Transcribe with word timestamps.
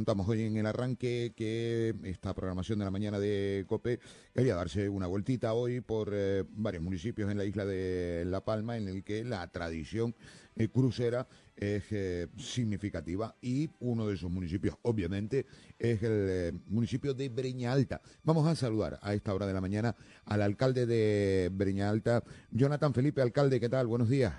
contamos 0.00 0.26
hoy 0.30 0.44
en 0.44 0.56
el 0.56 0.64
arranque 0.64 1.34
que 1.36 1.94
esta 2.04 2.32
programación 2.32 2.78
de 2.78 2.86
la 2.86 2.90
mañana 2.90 3.18
de 3.18 3.66
COPE 3.68 4.00
quería 4.32 4.54
darse 4.54 4.88
una 4.88 5.06
vueltita 5.06 5.52
hoy 5.52 5.82
por 5.82 6.08
eh, 6.14 6.42
varios 6.48 6.82
municipios 6.82 7.30
en 7.30 7.36
la 7.36 7.44
isla 7.44 7.66
de 7.66 8.24
La 8.24 8.42
Palma 8.42 8.78
en 8.78 8.88
el 8.88 9.04
que 9.04 9.24
la 9.24 9.46
tradición 9.48 10.14
eh, 10.56 10.68
crucera 10.68 11.28
es 11.54 11.92
eh, 11.92 12.28
significativa 12.38 13.36
y 13.42 13.68
uno 13.80 14.06
de 14.06 14.14
esos 14.14 14.30
municipios 14.30 14.74
obviamente 14.80 15.44
es 15.78 16.02
el 16.02 16.58
municipio 16.68 17.12
de 17.12 17.28
Breña 17.28 17.70
Alta. 17.70 18.00
Vamos 18.22 18.48
a 18.48 18.54
saludar 18.54 18.98
a 19.02 19.12
esta 19.12 19.34
hora 19.34 19.46
de 19.46 19.52
la 19.52 19.60
mañana 19.60 19.94
al 20.24 20.40
alcalde 20.40 20.86
de 20.86 21.50
Breña 21.52 21.90
Alta, 21.90 22.22
Jonathan 22.50 22.94
Felipe, 22.94 23.20
alcalde, 23.20 23.60
¿qué 23.60 23.68
tal? 23.68 23.86
Buenos 23.86 24.08
días. 24.08 24.32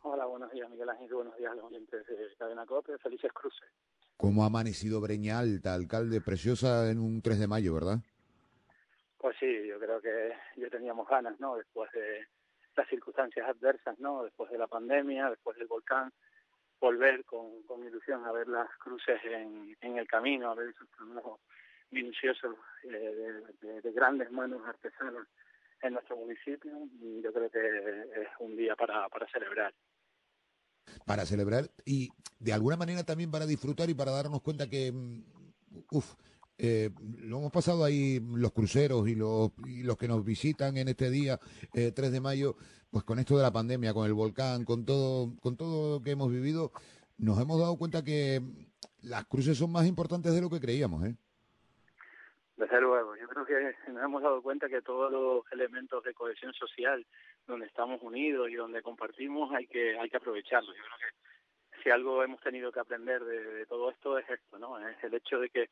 Hola, 0.00 0.24
buenos 0.24 0.50
días 0.50 0.70
Miguel 0.70 0.88
Ángel, 0.88 1.12
buenos 1.12 1.36
días 1.36 1.52
a 1.52 1.56
los 1.56 1.66
oyentes 1.66 2.06
de 2.06 2.36
Cadena 2.38 2.64
COPE, 2.64 2.96
felices 2.96 3.30
cruces. 3.34 3.68
¿Cómo 4.16 4.44
ha 4.44 4.46
amanecido 4.46 5.00
Breña 5.00 5.38
Alta, 5.38 5.74
alcalde? 5.74 6.20
Preciosa 6.20 6.90
en 6.90 6.98
un 6.98 7.20
3 7.20 7.40
de 7.40 7.48
mayo, 7.48 7.74
¿verdad? 7.74 7.98
Pues 9.18 9.36
sí, 9.40 9.66
yo 9.66 9.78
creo 9.78 10.00
que 10.00 10.32
ya 10.56 10.68
teníamos 10.68 11.08
ganas, 11.08 11.38
¿no? 11.40 11.56
Después 11.56 11.90
de 11.92 12.26
las 12.76 12.88
circunstancias 12.88 13.48
adversas, 13.48 13.98
¿no? 13.98 14.24
Después 14.24 14.50
de 14.50 14.58
la 14.58 14.66
pandemia, 14.66 15.30
después 15.30 15.56
del 15.56 15.66
volcán, 15.66 16.12
volver 16.80 17.24
con, 17.24 17.62
con 17.62 17.84
ilusión 17.86 18.24
a 18.24 18.32
ver 18.32 18.48
las 18.48 18.68
cruces 18.78 19.20
en, 19.24 19.76
en 19.80 19.98
el 19.98 20.06
camino, 20.06 20.50
a 20.50 20.54
ver 20.54 20.68
esos 20.68 20.88
trabajos 20.90 21.40
minuciosos 21.90 22.56
eh, 22.84 23.42
de, 23.62 23.80
de, 23.80 23.92
grandes 23.92 24.30
manos 24.30 24.60
artesanas 24.66 25.26
en 25.82 25.94
nuestro 25.94 26.16
municipio. 26.16 26.72
Y 27.00 27.22
yo 27.22 27.32
creo 27.32 27.50
que 27.50 28.22
es 28.22 28.28
un 28.40 28.56
día 28.56 28.76
para, 28.76 29.08
para 29.08 29.26
celebrar 29.28 29.72
para 31.06 31.26
celebrar 31.26 31.70
y 31.84 32.10
de 32.38 32.52
alguna 32.52 32.76
manera 32.76 33.04
también 33.04 33.30
para 33.30 33.46
disfrutar 33.46 33.90
y 33.90 33.94
para 33.94 34.12
darnos 34.12 34.42
cuenta 34.42 34.68
que, 34.68 34.92
mm, 34.92 35.22
uff, 35.90 36.14
eh, 36.58 36.90
lo 37.18 37.38
hemos 37.38 37.52
pasado 37.52 37.84
ahí 37.84 38.20
los 38.20 38.52
cruceros 38.52 39.08
y 39.08 39.14
los, 39.14 39.50
y 39.66 39.82
los 39.82 39.96
que 39.96 40.08
nos 40.08 40.24
visitan 40.24 40.76
en 40.76 40.88
este 40.88 41.10
día, 41.10 41.40
eh, 41.72 41.90
3 41.90 42.12
de 42.12 42.20
mayo, 42.20 42.56
pues 42.90 43.02
con 43.04 43.18
esto 43.18 43.36
de 43.36 43.42
la 43.42 43.52
pandemia, 43.52 43.92
con 43.92 44.06
el 44.06 44.14
volcán, 44.14 44.64
con 44.64 44.84
todo, 44.84 45.34
con 45.40 45.56
todo 45.56 45.98
lo 45.98 46.04
que 46.04 46.12
hemos 46.12 46.30
vivido, 46.30 46.70
nos 47.18 47.40
hemos 47.40 47.58
dado 47.58 47.76
cuenta 47.76 48.04
que 48.04 48.40
las 49.02 49.24
cruces 49.24 49.58
son 49.58 49.72
más 49.72 49.86
importantes 49.86 50.32
de 50.32 50.40
lo 50.40 50.48
que 50.50 50.60
creíamos, 50.60 51.04
¿eh? 51.04 51.16
Desde 52.56 52.80
luego, 52.80 53.16
yo 53.16 53.23
creo 53.34 53.46
que 53.46 53.76
nos 53.92 54.04
hemos 54.04 54.22
dado 54.22 54.42
cuenta 54.42 54.68
que 54.68 54.82
todos 54.82 55.12
los 55.12 55.52
elementos 55.52 56.02
de 56.04 56.14
cohesión 56.14 56.52
social, 56.54 57.04
donde 57.46 57.66
estamos 57.66 58.00
unidos 58.02 58.48
y 58.50 58.54
donde 58.54 58.82
compartimos, 58.82 59.52
hay 59.52 59.66
que 59.66 59.98
hay 59.98 60.08
que 60.08 60.16
aprovecharlos. 60.16 60.74
Yo 60.76 60.82
creo 60.82 60.98
que 60.98 61.82
si 61.82 61.90
algo 61.90 62.22
hemos 62.22 62.40
tenido 62.40 62.72
que 62.72 62.80
aprender 62.80 63.22
de, 63.24 63.66
todo 63.66 63.90
esto 63.90 64.18
es 64.18 64.28
esto, 64.30 64.58
¿no? 64.58 64.78
Es 64.88 65.02
el 65.04 65.14
hecho 65.14 65.38
de 65.38 65.50
que 65.50 65.68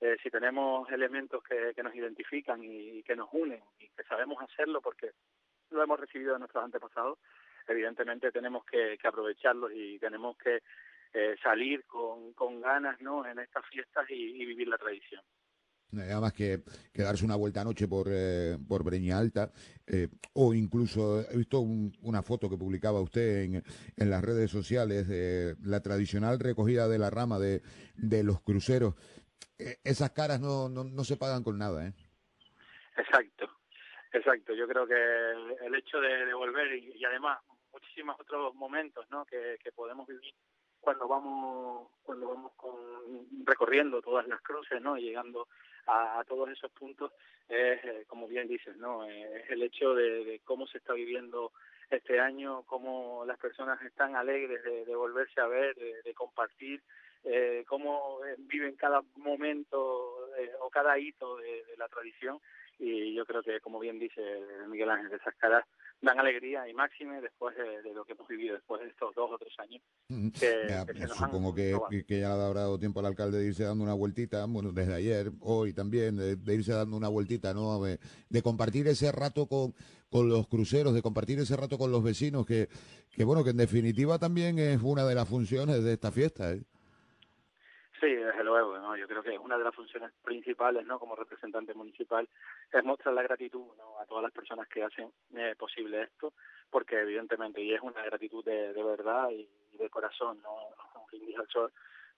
eh, 0.00 0.16
si 0.22 0.30
tenemos 0.30 0.88
elementos 0.92 1.42
que, 1.42 1.72
que 1.74 1.82
nos 1.82 1.94
identifican 1.94 2.62
y, 2.62 3.02
que 3.02 3.16
nos 3.16 3.28
unen 3.32 3.62
y 3.78 3.88
que 3.88 4.04
sabemos 4.04 4.40
hacerlo 4.42 4.80
porque 4.80 5.10
lo 5.70 5.82
hemos 5.82 5.98
recibido 5.98 6.34
de 6.34 6.38
nuestros 6.38 6.62
antepasados, 6.62 7.18
evidentemente 7.66 8.30
tenemos 8.30 8.64
que, 8.64 8.96
que 9.00 9.08
aprovecharlos 9.08 9.72
y 9.74 9.98
tenemos 9.98 10.36
que 10.36 10.60
eh, 11.12 11.36
salir 11.42 11.84
con, 11.86 12.34
con 12.34 12.60
ganas, 12.60 13.00
¿no? 13.00 13.26
En 13.26 13.38
estas 13.38 13.66
fiestas 13.66 14.06
y 14.10 14.44
vivir 14.44 14.68
la 14.68 14.78
tradición. 14.78 15.22
Nada 15.92 16.20
más 16.20 16.32
que, 16.32 16.62
que, 16.92 17.02
darse 17.02 17.24
una 17.24 17.36
vuelta 17.36 17.60
anoche 17.60 17.86
por, 17.86 18.08
eh, 18.10 18.58
por 18.68 18.82
Breña 18.82 19.18
Alta, 19.18 19.52
eh, 19.86 20.08
o 20.34 20.52
incluso 20.52 21.20
he 21.30 21.36
visto 21.36 21.60
una 21.60 22.22
foto 22.22 22.50
que 22.50 22.58
publicaba 22.58 23.00
usted 23.00 23.44
en, 23.44 23.62
en 23.96 24.10
las 24.10 24.22
redes 24.22 24.50
sociales 24.50 25.06
de 25.06 25.56
la 25.62 25.80
tradicional 25.80 26.40
recogida 26.40 26.88
de 26.88 26.98
la 26.98 27.10
rama 27.10 27.38
de, 27.38 27.62
de 27.94 28.24
los 28.24 28.42
cruceros. 28.42 28.94
Eh, 29.58 29.76
esas 29.84 30.10
caras 30.10 30.40
no, 30.40 30.68
no, 30.68 30.84
no, 30.84 31.04
se 31.04 31.16
pagan 31.16 31.42
con 31.42 31.56
nada, 31.56 31.86
¿eh? 31.86 31.92
Exacto, 32.96 33.48
exacto. 34.12 34.54
Yo 34.54 34.66
creo 34.66 34.86
que 34.86 35.66
el, 35.66 35.74
hecho 35.76 36.00
de, 36.00 36.26
de 36.26 36.34
volver 36.34 36.74
y, 36.74 36.92
y, 36.98 37.04
además 37.04 37.38
muchísimos 37.72 38.18
otros 38.20 38.54
momentos 38.54 39.06
¿no? 39.10 39.24
que, 39.24 39.56
que 39.62 39.72
podemos 39.72 40.06
vivir 40.06 40.34
cuando 40.86 41.08
vamos 41.08 41.88
cuando 42.04 42.28
vamos 42.28 42.52
con, 42.54 42.76
recorriendo 43.44 44.00
todas 44.00 44.28
las 44.28 44.40
cruces 44.40 44.80
no 44.80 44.96
llegando 44.96 45.48
a, 45.88 46.22
todos 46.28 46.48
esos 46.48 46.70
puntos 46.70 47.10
es 47.48 47.84
eh, 47.84 48.04
como 48.06 48.28
bien 48.28 48.46
dices 48.46 48.76
no 48.76 49.04
eh, 49.04 49.40
es 49.42 49.50
el 49.50 49.64
hecho 49.64 49.96
de, 49.96 50.24
de, 50.24 50.40
cómo 50.44 50.64
se 50.68 50.78
está 50.78 50.92
viviendo 50.92 51.50
este 51.90 52.20
año 52.20 52.62
cómo 52.66 53.24
las 53.26 53.36
personas 53.36 53.82
están 53.82 54.14
alegres 54.14 54.62
de, 54.62 54.84
de 54.84 54.94
volverse 54.94 55.40
a 55.40 55.48
ver 55.48 55.74
de, 55.74 56.02
de 56.04 56.14
compartir 56.14 56.80
eh, 57.24 57.64
cómo 57.66 58.20
eh, 58.24 58.36
viven 58.38 58.76
cada 58.76 59.02
momento 59.16 60.15
eh, 60.38 60.52
o 60.60 60.70
cada 60.70 60.98
hito 60.98 61.36
de, 61.36 61.64
de 61.64 61.76
la 61.76 61.88
tradición 61.88 62.40
y 62.78 63.14
yo 63.14 63.24
creo 63.24 63.42
que 63.42 63.60
como 63.60 63.78
bien 63.78 63.98
dice 63.98 64.20
Miguel 64.68 64.90
Ángel 64.90 65.12
esas 65.18 65.34
caras 65.36 65.64
dan 66.02 66.20
alegría 66.20 66.68
y 66.68 66.74
máxime 66.74 67.20
después 67.20 67.56
de, 67.56 67.82
de, 67.82 67.94
lo 67.94 68.04
que 68.04 68.12
hemos 68.12 68.28
vivido 68.28 68.54
después 68.54 68.82
de 68.82 68.88
estos 68.88 69.14
dos 69.14 69.30
o 69.32 69.38
tres 69.38 69.54
años. 69.58 69.82
Que, 70.38 70.66
ya, 70.68 70.84
que 70.84 71.08
supongo 71.08 71.54
que, 71.54 71.74
que, 72.06 72.20
ya 72.20 72.36
le 72.36 72.44
habrá 72.44 72.60
dado 72.60 72.78
tiempo 72.78 73.00
al 73.00 73.06
alcalde 73.06 73.38
de 73.38 73.46
irse 73.46 73.64
dando 73.64 73.82
una 73.82 73.94
vueltita, 73.94 74.44
bueno, 74.46 74.72
desde 74.72 74.94
ayer, 74.94 75.32
hoy 75.40 75.72
también, 75.72 76.16
de, 76.16 76.36
de 76.36 76.54
irse 76.54 76.72
dando 76.72 76.96
una 76.96 77.08
vueltita, 77.08 77.54
¿no? 77.54 77.82
De, 77.82 77.98
de, 78.28 78.42
compartir 78.42 78.86
ese 78.88 79.10
rato 79.10 79.46
con, 79.46 79.74
con 80.10 80.28
los 80.28 80.46
cruceros, 80.48 80.92
de 80.92 81.02
compartir 81.02 81.38
ese 81.38 81.56
rato 81.56 81.78
con 81.78 81.90
los 81.90 82.04
vecinos, 82.04 82.44
que, 82.44 82.68
que 83.10 83.24
bueno, 83.24 83.42
que 83.42 83.50
en 83.50 83.56
definitiva 83.56 84.18
también 84.18 84.58
es 84.58 84.80
una 84.82 85.06
de 85.06 85.14
las 85.14 85.28
funciones 85.28 85.82
de 85.82 85.94
esta 85.94 86.12
fiesta, 86.12 86.52
¿eh? 86.52 86.62
Luego, 88.46 88.78
¿no? 88.78 88.96
Yo 88.96 89.08
creo 89.08 89.24
que 89.24 89.36
una 89.36 89.58
de 89.58 89.64
las 89.64 89.74
funciones 89.74 90.12
principales, 90.22 90.86
¿no? 90.86 91.00
Como 91.00 91.16
representante 91.16 91.74
municipal, 91.74 92.28
es 92.72 92.84
mostrar 92.84 93.12
la 93.12 93.24
gratitud, 93.24 93.74
¿no? 93.76 93.98
A 93.98 94.06
todas 94.06 94.22
las 94.22 94.30
personas 94.30 94.68
que 94.68 94.84
hacen 94.84 95.10
eh, 95.34 95.56
posible 95.58 96.02
esto, 96.02 96.32
porque 96.70 97.00
evidentemente, 97.00 97.60
y 97.60 97.74
es 97.74 97.80
una 97.80 98.04
gratitud 98.04 98.44
de, 98.44 98.72
verdad 98.84 99.30
y, 99.30 99.48
de 99.76 99.90
corazón, 99.90 100.40
¿no? 100.42 100.54
Un 101.12 101.40
al 101.40 101.48
sol, 101.48 101.72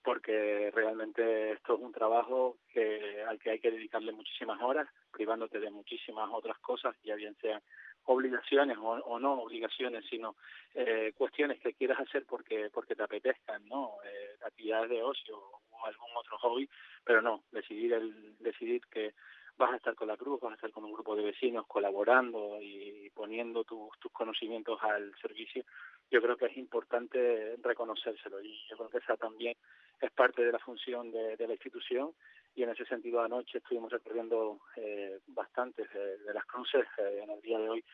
porque 0.05 0.71
realmente 0.75 1.53
esto 1.53 1.77
es 1.77 1.81
un 1.81 1.93
trabajo 1.93 2.59
que 2.75 3.25
al 3.27 3.39
que 3.39 3.51
hay 3.53 3.59
que 3.59 3.71
dedicarle 3.71 4.13
muchísimas 4.13 4.61
horas, 4.61 4.87
privándote 5.11 5.59
de 5.61 5.71
muchísimas 5.71 6.29
otras 6.31 6.59
cosas, 6.59 6.95
ya 7.05 7.15
bien 7.15 7.35
sean 7.41 7.63
obligaciones 8.05 8.77
o, 8.77 8.91
o 8.91 9.19
no 9.19 9.41
obligaciones, 9.41 10.05
sino 10.11 10.37
eh, 10.75 11.15
cuestiones 11.17 11.59
que 11.61 11.73
quieras 11.73 12.01
hacer 12.01 12.27
porque 12.27 12.69
porque 12.71 12.95
te 12.95 13.03
apetezcan, 13.03 13.67
¿no? 13.67 13.95
Eh, 14.05 14.37
actividades 14.45 14.91
de 14.91 15.03
ocio 15.03 15.59
o 15.81 15.87
algún 15.87 16.17
otro 16.17 16.39
hobby, 16.39 16.69
pero 17.05 17.23
no, 17.23 17.45
decidir 17.51 17.93
el 17.93 18.37
decidir 18.39 18.83
que 18.91 19.15
vas 19.59 19.73
a 19.73 19.77
estar 19.77 19.95
con 19.95 20.09
la 20.09 20.17
cruz, 20.17 20.41
vas 20.41 20.53
a 20.53 20.55
estar 20.55 20.71
con 20.71 20.85
un 20.85 20.93
grupo 20.93 21.17
de 21.17 21.25
vecinos 21.25 21.67
colaborando 21.67 22.59
y 22.61 23.11
poniendo 23.11 23.65
tus, 23.65 23.91
tus 23.99 24.13
conocimientos 24.13 24.79
al 24.83 25.13
servicio, 25.21 25.65
yo 26.11 26.23
creo 26.23 26.37
que 26.37 26.47
es 26.47 26.57
importante 26.57 27.57
reconocérselo. 27.61 28.41
Y 28.41 28.57
yo 28.71 28.77
creo 28.77 28.89
que 28.89 28.99
esa 28.99 29.17
también 29.17 29.57
es 30.01 30.11
parte 30.13 30.45
de 30.45 30.53
la 30.53 30.61
función 30.61 31.11
de, 31.11 31.37
de 31.37 31.47
la 31.47 31.55
institución. 31.55 32.13
Y 32.55 32.63
en 32.63 32.71
ese 32.71 32.85
sentido 32.87 33.21
anoche 33.21 33.59
estuvimos 33.59 33.91
recorriendo 33.91 34.61
eh, 34.77 35.19
bastantes 35.27 35.93
de, 35.93 36.19
de, 36.19 36.35
las 36.35 36.47
cruces, 36.47 36.87
eh, 36.99 37.21
en 37.25 37.31
el 37.31 37.41
día 37.41 37.59
de 37.59 37.69
hoy 37.69 37.85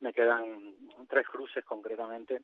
me 0.00 0.12
quedan 0.12 0.74
tres 1.08 1.26
cruces 1.28 1.64
concretamente 1.64 2.42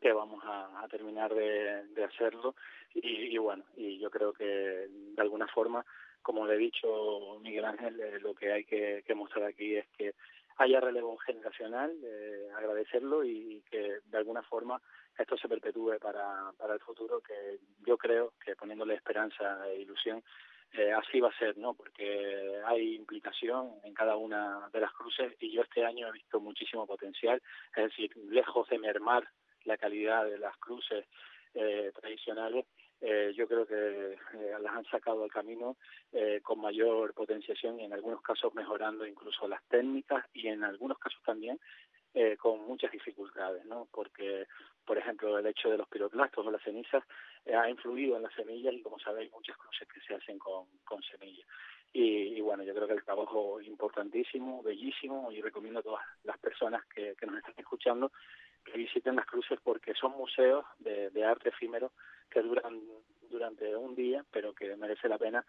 que 0.00 0.12
vamos 0.12 0.42
a, 0.44 0.86
terminar 0.90 1.34
de, 1.34 2.04
hacerlo 2.04 2.54
y, 2.94 3.34
y, 3.34 3.38
bueno, 3.38 3.64
y 3.76 3.98
yo 3.98 4.10
creo 4.10 4.32
que 4.32 4.44
de 4.88 5.22
alguna 5.22 5.46
forma, 5.48 5.84
como 6.22 6.46
le 6.46 6.54
he 6.54 6.58
dicho 6.58 7.38
Miguel 7.40 7.64
Ángel, 7.64 8.00
eh, 8.00 8.18
lo 8.20 8.34
que 8.34 8.52
hay 8.52 8.64
que, 8.64 9.02
que, 9.06 9.14
mostrar 9.14 9.44
aquí 9.44 9.76
es 9.76 9.86
que 9.96 10.14
haya 10.56 10.80
relevo 10.80 11.16
generacional, 11.18 11.92
eh, 12.02 12.48
agradecerlo 12.56 13.24
y 13.24 13.62
que 13.70 14.00
de 14.04 14.18
alguna 14.18 14.42
forma 14.42 14.80
esto 15.16 15.36
se 15.36 15.48
perpetúe 15.48 15.98
para, 16.00 16.52
para 16.56 16.74
el 16.74 16.80
futuro, 16.80 17.20
que 17.20 17.58
yo 17.84 17.96
creo 17.98 18.32
que 18.44 18.56
poniéndole 18.56 18.94
esperanza 18.94 19.68
e 19.68 19.80
ilusión, 19.80 20.22
eh, 20.72 20.92
así 20.92 21.18
va 21.20 21.28
a 21.28 21.38
ser, 21.38 21.56
¿no? 21.56 21.74
Porque 21.74 22.60
hay 22.66 22.94
implicación 22.94 23.72
en 23.84 23.94
cada 23.94 24.16
una 24.16 24.68
de 24.72 24.80
las 24.80 24.92
cruces 24.92 25.34
y 25.40 25.50
yo 25.50 25.62
este 25.62 25.84
año 25.84 26.08
he 26.08 26.12
visto 26.12 26.40
muchísimo 26.40 26.86
potencial, 26.86 27.42
es 27.74 27.84
decir, 27.84 28.14
lejos 28.16 28.68
de 28.68 28.78
mermar 28.78 29.26
la 29.68 29.76
calidad 29.76 30.24
de 30.24 30.38
las 30.38 30.56
cruces 30.56 31.06
eh, 31.54 31.92
tradicionales, 31.94 32.66
eh, 33.00 33.32
yo 33.36 33.46
creo 33.46 33.64
que 33.64 34.14
eh, 34.14 34.56
las 34.60 34.74
han 34.74 34.84
sacado 34.86 35.22
al 35.22 35.30
camino 35.30 35.76
eh, 36.12 36.40
con 36.42 36.60
mayor 36.60 37.14
potenciación 37.14 37.78
y 37.78 37.84
en 37.84 37.92
algunos 37.92 38.20
casos 38.22 38.52
mejorando 38.54 39.06
incluso 39.06 39.46
las 39.46 39.62
técnicas 39.68 40.24
y 40.34 40.48
en 40.48 40.64
algunos 40.64 40.98
casos 40.98 41.22
también 41.24 41.60
eh, 42.14 42.36
con 42.36 42.66
muchas 42.66 42.90
dificultades, 42.90 43.64
¿no? 43.66 43.86
Porque, 43.92 44.46
por 44.84 44.98
ejemplo, 44.98 45.38
el 45.38 45.46
hecho 45.46 45.70
de 45.70 45.78
los 45.78 45.86
piroclastos 45.88 46.44
o 46.44 46.50
las 46.50 46.62
cenizas 46.62 47.04
ha 47.54 47.70
influido 47.70 48.16
en 48.16 48.24
las 48.24 48.34
semillas 48.34 48.74
y, 48.74 48.82
como 48.82 48.98
sabéis, 48.98 49.30
muchas 49.30 49.56
cruces 49.56 49.86
que 49.86 50.00
se 50.00 50.14
hacen 50.14 50.38
con, 50.38 50.66
con 50.84 51.00
semillas. 51.02 51.46
Y, 51.92 52.40
bueno, 52.40 52.64
yo 52.64 52.74
creo 52.74 52.86
que 52.86 52.94
el 52.94 53.04
trabajo 53.04 53.60
importantísimo, 53.60 54.62
bellísimo, 54.62 55.30
y 55.32 55.40
recomiendo 55.40 55.80
a 55.80 55.82
todas 55.82 56.04
las 56.24 56.38
personas 56.38 56.84
que 56.86 57.14
nos 57.26 57.36
están 57.38 57.54
escuchando 57.56 58.10
que 58.70 58.78
visiten 58.78 59.16
las 59.16 59.26
cruces 59.26 59.58
porque 59.62 59.94
son 59.94 60.12
museos 60.12 60.64
de, 60.78 61.24
arte 61.24 61.50
efímero 61.50 61.92
que 62.30 62.42
duran 62.42 62.80
durante 63.30 63.74
un 63.76 63.94
día, 63.94 64.24
pero 64.30 64.54
que 64.54 64.76
merece 64.76 65.08
la 65.08 65.18
pena 65.18 65.44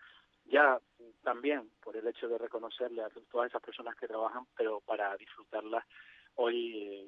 ya 0.46 0.80
también 1.24 1.70
por 1.84 1.96
el 1.96 2.08
hecho 2.08 2.28
de 2.28 2.38
reconocerle 2.38 3.04
a 3.04 3.10
todas 3.32 3.50
esas 3.50 3.62
personas 3.62 3.96
que 3.96 4.08
trabajan, 4.08 4.46
pero 4.58 4.82
para 4.82 5.16
disfrutarlas 5.16 5.84
hoy 6.36 6.56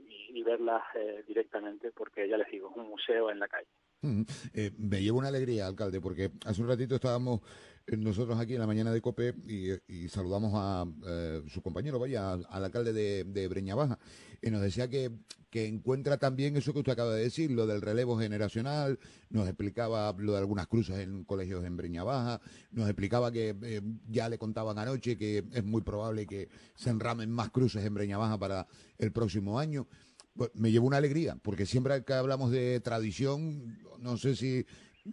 y, 0.07 0.39
y 0.39 0.43
verlas 0.43 0.83
eh, 0.95 1.23
directamente, 1.27 1.91
porque 1.91 2.27
ya 2.27 2.37
les 2.37 2.49
digo, 2.51 2.69
es 2.69 2.77
un 2.77 2.89
museo 2.89 3.31
en 3.31 3.39
la 3.39 3.47
calle. 3.47 3.67
Mm, 4.01 4.23
eh, 4.53 4.71
me 4.77 5.01
lleva 5.01 5.19
una 5.19 5.27
alegría, 5.27 5.67
alcalde, 5.67 6.01
porque 6.01 6.31
hace 6.45 6.61
un 6.61 6.67
ratito 6.67 6.95
estábamos 6.95 7.41
nosotros 7.87 8.39
aquí 8.39 8.53
en 8.53 8.59
la 8.59 8.67
mañana 8.67 8.91
de 8.91 9.01
COPE 9.01 9.35
y, 9.87 10.07
saludamos 10.07 10.51
a 10.55 10.85
eh, 11.07 11.41
su 11.47 11.61
compañero, 11.61 11.99
vaya, 11.99 12.33
al, 12.33 12.45
al 12.49 12.65
alcalde 12.65 12.93
de, 12.93 13.23
de, 13.23 13.47
Breña 13.47 13.75
Baja, 13.75 13.99
y 14.41 14.49
nos 14.49 14.61
decía 14.61 14.89
que, 14.89 15.11
que 15.49 15.67
encuentra 15.67 16.17
también 16.17 16.55
eso 16.55 16.71
que 16.73 16.79
usted 16.79 16.93
acaba 16.93 17.13
de 17.13 17.23
decir, 17.23 17.51
lo 17.51 17.67
del 17.67 17.81
relevo 17.81 18.17
generacional, 18.17 18.99
nos 19.29 19.47
explicaba 19.47 20.15
lo 20.17 20.31
de 20.31 20.37
algunas 20.39 20.67
cruces 20.67 20.99
en 20.99 21.25
colegios 21.25 21.65
en 21.65 21.75
Breña 21.75 22.03
Baja, 22.03 22.41
nos 22.71 22.87
explicaba 22.87 23.31
que 23.31 23.55
eh, 23.61 23.81
ya 24.07 24.29
le 24.29 24.37
contaban 24.37 24.79
anoche 24.79 25.17
que 25.17 25.43
es 25.51 25.63
muy 25.63 25.81
probable 25.81 26.25
que 26.25 26.49
se 26.75 26.89
enramen 26.89 27.29
más 27.29 27.51
cruces 27.51 27.83
en 27.83 27.93
Breña 27.93 28.17
Baja 28.17 28.39
para 28.39 28.67
el 28.97 29.11
próximo 29.11 29.59
año. 29.59 29.87
Pues 30.33 30.49
me 30.53 30.71
lleva 30.71 30.85
una 30.85 30.97
alegría, 30.97 31.37
porque 31.41 31.65
siempre 31.65 32.05
que 32.05 32.13
hablamos 32.13 32.51
de 32.51 32.79
tradición, 32.79 33.77
no 33.99 34.15
sé 34.15 34.37
si 34.37 34.65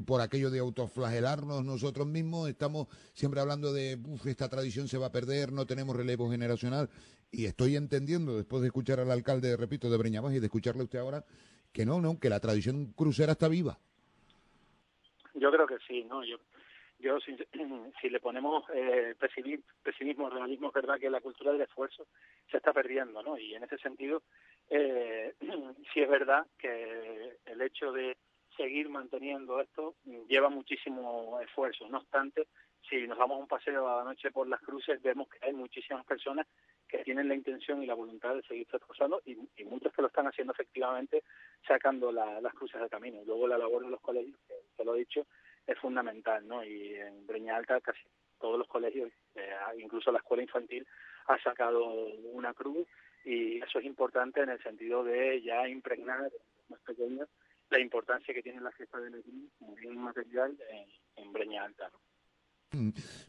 por 0.06 0.20
aquello 0.20 0.50
de 0.50 0.58
autoflagelarnos 0.58 1.64
nosotros 1.64 2.06
mismos, 2.06 2.48
estamos 2.48 2.88
siempre 3.14 3.40
hablando 3.40 3.72
de 3.72 3.98
uf, 4.06 4.26
esta 4.26 4.48
tradición 4.48 4.88
se 4.88 4.98
va 4.98 5.06
a 5.06 5.12
perder, 5.12 5.52
no 5.52 5.66
tenemos 5.66 5.96
relevo 5.96 6.30
generacional, 6.30 6.88
y 7.30 7.46
estoy 7.46 7.76
entendiendo, 7.76 8.36
después 8.36 8.62
de 8.62 8.68
escuchar 8.68 9.00
al 9.00 9.10
alcalde, 9.10 9.56
repito, 9.56 9.90
de 9.90 9.98
Breñabas 9.98 10.34
y 10.34 10.40
de 10.40 10.46
escucharle 10.46 10.82
a 10.82 10.84
usted 10.84 10.98
ahora, 10.98 11.24
que 11.72 11.84
no, 11.84 12.00
no, 12.00 12.18
que 12.18 12.28
la 12.28 12.40
tradición 12.40 12.92
crucera 12.92 13.32
está 13.32 13.48
viva. 13.48 13.78
Yo 15.34 15.50
creo 15.52 15.66
que 15.66 15.78
sí, 15.86 16.04
¿no? 16.04 16.24
Yo, 16.24 16.38
yo 16.98 17.20
si, 17.20 17.36
si 18.00 18.08
le 18.08 18.20
ponemos 18.20 18.64
eh, 18.74 19.14
pesimismo, 19.18 19.64
pesimismo, 19.82 20.30
realismo, 20.30 20.68
es 20.68 20.74
verdad 20.74 20.98
que 20.98 21.10
la 21.10 21.20
cultura 21.20 21.52
del 21.52 21.62
esfuerzo 21.62 22.06
se 22.50 22.56
está 22.56 22.72
perdiendo, 22.72 23.22
¿no? 23.22 23.38
Y 23.38 23.54
en 23.54 23.62
ese 23.62 23.78
sentido, 23.78 24.22
eh, 24.70 25.34
sí 25.92 26.00
es 26.00 26.08
verdad 26.08 26.46
que 26.58 27.38
el 27.46 27.60
hecho 27.62 27.92
de 27.92 28.16
seguir 28.58 28.90
manteniendo 28.90 29.60
esto 29.60 29.94
lleva 30.28 30.50
muchísimo 30.50 31.40
esfuerzo. 31.40 31.88
No 31.88 31.98
obstante, 31.98 32.48
si 32.88 33.06
nos 33.06 33.16
damos 33.16 33.40
un 33.40 33.46
paseo 33.46 33.88
a 33.88 33.98
la 33.98 34.04
noche 34.04 34.30
por 34.30 34.46
las 34.48 34.60
cruces, 34.60 35.00
vemos 35.00 35.28
que 35.28 35.38
hay 35.46 35.54
muchísimas 35.54 36.04
personas 36.04 36.46
que 36.86 36.98
tienen 37.04 37.28
la 37.28 37.34
intención 37.34 37.82
y 37.82 37.86
la 37.86 37.94
voluntad 37.94 38.34
de 38.34 38.42
seguir 38.42 38.66
esforzando 38.72 39.22
y, 39.24 39.36
muchos 39.64 39.92
que 39.92 40.02
lo 40.02 40.08
están 40.08 40.26
haciendo 40.26 40.52
efectivamente 40.52 41.22
sacando 41.66 42.10
la, 42.10 42.40
las 42.40 42.54
cruces 42.54 42.80
de 42.80 42.88
camino. 42.88 43.20
Luego 43.24 43.46
la 43.46 43.58
labor 43.58 43.84
de 43.84 43.90
los 43.90 44.00
colegios, 44.00 44.38
que 44.48 44.54
te 44.76 44.84
lo 44.84 44.94
he 44.94 45.00
dicho, 45.00 45.26
es 45.66 45.78
fundamental, 45.78 46.46
¿no? 46.46 46.64
Y 46.64 46.94
en 46.94 47.26
Breña 47.26 47.56
Alta 47.56 47.80
casi 47.80 48.00
todos 48.40 48.58
los 48.58 48.68
colegios, 48.68 49.10
eh, 49.34 49.50
incluso 49.78 50.10
la 50.10 50.18
escuela 50.18 50.42
infantil, 50.42 50.86
ha 51.26 51.38
sacado 51.42 51.84
una 52.32 52.54
cruz 52.54 52.86
y 53.24 53.58
eso 53.58 53.78
es 53.78 53.84
importante 53.84 54.40
en 54.40 54.48
el 54.48 54.62
sentido 54.62 55.04
de 55.04 55.42
ya 55.42 55.68
impregnar 55.68 56.30
más 56.68 56.80
pequeños 56.80 57.28
la 57.70 57.80
importancia 57.80 58.34
que 58.34 58.42
tiene 58.42 58.60
la 58.60 58.72
fiesta 58.72 58.98
del 59.00 59.14
Equino 59.16 59.48
como 59.58 59.74
bien 59.74 59.96
material 59.98 60.56
en, 60.70 61.24
en 61.24 61.32
Breña 61.32 61.64
Alta. 61.64 61.90
¿no? 61.92 61.98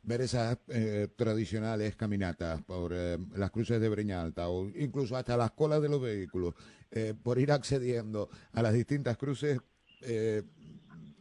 Ver 0.03 0.21
esas 0.21 0.57
eh, 0.67 1.07
tradicionales 1.15 1.95
caminatas 1.95 2.61
por 2.63 2.91
eh, 2.93 3.17
las 3.35 3.51
cruces 3.51 3.79
de 3.79 3.89
Breña 3.89 4.21
Alta 4.21 4.49
o 4.49 4.67
incluso 4.75 5.15
hasta 5.15 5.37
las 5.37 5.51
colas 5.51 5.81
de 5.81 5.89
los 5.89 6.01
vehículos, 6.01 6.55
eh, 6.91 7.13
por 7.23 7.39
ir 7.39 7.51
accediendo 7.51 8.29
a 8.53 8.61
las 8.61 8.73
distintas 8.73 9.17
cruces, 9.17 9.59
eh, 10.01 10.43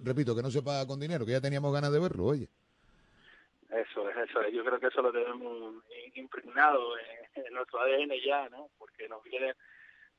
repito, 0.03 0.35
que 0.35 0.43
no 0.43 0.51
se 0.51 0.63
paga 0.63 0.87
con 0.87 0.99
dinero, 0.99 1.25
que 1.25 1.33
ya 1.33 1.41
teníamos 1.41 1.73
ganas 1.73 1.93
de 1.93 2.01
verlo, 2.01 2.25
oye. 2.25 2.49
Eso 3.71 4.09
es, 4.09 4.17
eso 4.17 4.41
es. 4.43 4.53
Yo 4.53 4.65
creo 4.65 4.81
que 4.81 4.87
eso 4.87 5.03
lo 5.03 5.13
tenemos 5.13 5.75
impregnado 6.15 6.99
en, 6.99 7.45
en 7.45 7.55
nuestro 7.55 7.81
ADN 7.81 8.13
ya, 8.25 8.49
¿no? 8.49 8.69
Porque 8.79 9.09
nos 9.09 9.23
viene 9.23 9.55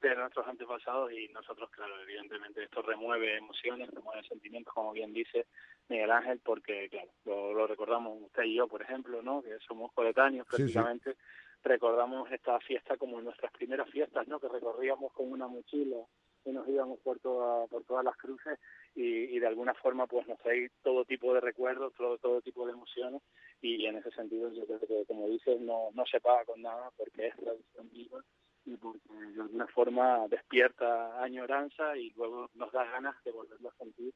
de 0.08 0.16
nuestros 0.16 0.48
antepasados 0.48 1.12
y 1.12 1.28
nosotros, 1.30 1.70
claro, 1.72 2.00
evidentemente 2.02 2.64
esto 2.64 2.82
remueve 2.82 3.38
emociones, 3.38 3.90
remueve 3.92 4.24
sentimientos, 4.24 4.74
como 4.74 4.94
bien 4.94 5.14
dice 5.14 5.48
Miguel 5.90 6.12
Ángel, 6.12 6.40
porque, 6.44 6.90
claro, 6.90 7.12
lo, 7.26 7.54
lo 7.54 7.68
recordamos 7.68 8.22
usted 8.22 8.44
y 8.44 8.56
yo, 8.56 8.68
por 8.68 8.82
ejemplo, 8.82 9.22
¿no? 9.22 9.42
Que 9.42 9.58
somos 9.68 9.92
coetáneos 9.94 10.48
prácticamente, 10.48 11.14
sí, 11.14 11.18
sí. 11.20 11.60
recordamos 11.64 12.32
esta 12.32 12.60
fiesta 12.62 12.98
como 12.98 13.22
nuestras 13.22 13.52
primeras 13.52 13.90
fiestas, 13.90 14.28
¿no? 14.28 14.40
Que 14.40 14.48
recorríamos 14.48 15.12
con 15.14 15.32
una 15.32 15.48
mochila 15.48 15.98
y 16.46 16.52
nos 16.52 16.68
íbamos 16.68 17.00
por 17.00 17.20
toda, 17.20 17.68
por 17.68 17.84
todas 17.84 18.06
las 18.06 18.16
cruces 18.16 18.58
y, 18.96 19.04
y 19.04 19.40
de 19.40 19.48
alguna 19.48 19.74
forma 19.74 20.08
pues 20.08 20.28
nos 20.28 20.40
trae 20.40 20.72
todo 20.82 21.06
tipo 21.06 21.34
de 21.34 21.42
recuerdos, 21.42 21.94
todo, 21.96 22.18
todo 22.18 22.42
tipo 22.42 22.66
de 22.66 22.74
emociones 22.74 23.22
y 23.62 23.86
en 23.86 23.98
ese 23.98 24.12
sentido 24.12 24.52
yo 24.54 24.66
creo 24.66 24.80
que 24.80 25.06
como 25.06 25.28
dices 25.28 25.60
no, 25.60 25.90
no 25.94 26.06
se 26.06 26.22
paga 26.22 26.46
con 26.46 26.62
nada 26.62 26.92
porque 26.98 27.28
es 27.28 27.36
tradición 27.36 27.90
viva 27.92 28.24
y 28.72 28.78
porque 28.78 29.14
de 29.14 29.42
alguna 29.42 29.68
forma 29.68 30.28
despierta 30.28 31.22
añoranza 31.22 31.98
y 31.98 32.12
luego 32.12 32.50
nos 32.56 32.72
da 32.72 32.86
ganas 32.86 33.16
de 33.24 33.32
volverlo 33.32 33.70
a 33.70 33.76
sentir 33.76 34.14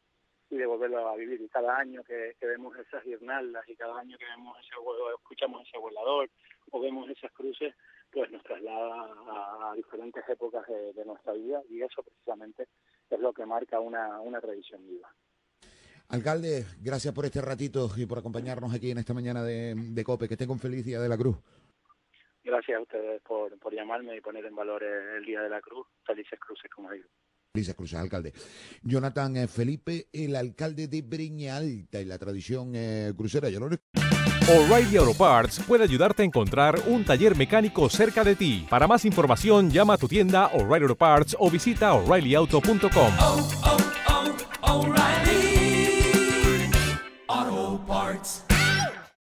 y 0.49 0.57
de 0.57 0.65
volverlo 0.65 1.07
a 1.07 1.15
vivir. 1.15 1.41
Y 1.41 1.49
cada 1.49 1.77
año 1.77 2.03
que, 2.03 2.35
que 2.39 2.45
vemos 2.45 2.77
esas 2.77 3.03
guirnaldas 3.03 3.67
y 3.67 3.75
cada 3.75 3.99
año 3.99 4.17
que 4.17 4.25
vemos 4.25 4.57
ese 4.59 4.75
escuchamos 5.15 5.67
ese 5.67 5.77
volador 5.77 6.29
o 6.71 6.79
vemos 6.79 7.09
esas 7.09 7.31
cruces, 7.31 7.73
pues 8.11 8.31
nos 8.31 8.43
traslada 8.43 9.13
a, 9.27 9.71
a 9.71 9.75
diferentes 9.75 10.23
épocas 10.29 10.65
de, 10.67 10.93
de, 10.93 11.05
nuestra 11.05 11.33
vida 11.33 11.61
y 11.69 11.81
eso 11.81 12.03
precisamente 12.03 12.67
es 13.09 13.19
lo 13.19 13.33
que 13.33 13.45
marca 13.45 13.79
una, 13.79 14.19
una 14.21 14.39
tradición 14.39 14.85
viva. 14.87 15.09
Alcalde, 16.09 16.65
gracias 16.81 17.13
por 17.13 17.25
este 17.25 17.41
ratito 17.41 17.89
y 17.95 18.05
por 18.05 18.19
acompañarnos 18.19 18.73
aquí 18.73 18.91
en 18.91 18.99
esta 18.99 19.15
mañana 19.15 19.43
de, 19.43 19.73
de 19.75 20.03
COPE. 20.03 20.29
Que 20.29 20.37
tenga 20.37 20.53
un 20.53 20.59
feliz 20.59 20.85
Día 20.85 20.99
de 20.99 21.09
la 21.09 21.17
Cruz. 21.17 21.37
Gracias 22.65 22.77
a 22.77 22.81
ustedes 22.81 23.21
por, 23.23 23.59
por 23.59 23.73
llamarme 23.73 24.15
y 24.15 24.21
poner 24.21 24.45
en 24.45 24.55
valor 24.55 24.83
el, 24.83 25.25
Día 25.25 25.41
de 25.41 25.49
la 25.49 25.59
Cruz. 25.59 25.85
Felices 26.05 26.39
cruces, 26.39 26.71
como 26.73 26.89
digo. 26.91 27.09
Felices 27.53 27.75
cruces, 27.75 27.99
alcalde. 27.99 28.31
Jonathan 28.83 29.35
eh, 29.35 29.47
Felipe, 29.49 30.07
el 30.13 30.33
alcalde 30.35 30.87
de 30.87 31.01
Breña 31.01 31.57
Alta 31.57 31.99
y 31.99 32.05
la 32.05 32.17
tradición 32.17 32.71
eh, 32.73 33.11
crucera. 33.17 33.49
Yo 33.49 33.59
lo 33.59 33.67
O'Reilly 33.67 34.95
Auto 34.97 35.13
Parts 35.13 35.61
puede 35.67 35.83
ayudarte 35.83 36.23
a 36.23 36.25
encontrar 36.25 36.79
un 36.87 37.03
taller 37.03 37.35
mecánico 37.35 37.89
cerca 37.89 38.23
de 38.23 38.35
ti. 38.35 38.65
Para 38.69 38.87
más 38.87 39.03
información, 39.03 39.69
llama 39.69 39.95
a 39.95 39.97
tu 39.97 40.07
tienda 40.07 40.47
O'Reilly 40.53 40.83
Auto 40.83 40.95
Parts 40.95 41.35
o 41.39 41.51
visita 41.51 41.93
oreillyauto.com. 41.93 43.13
Oh, 43.19 43.49
oh, 43.65 43.77
oh, 44.61 45.32